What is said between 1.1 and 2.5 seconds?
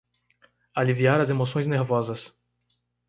as emoções nervosas